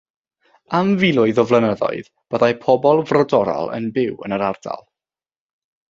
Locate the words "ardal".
4.51-4.85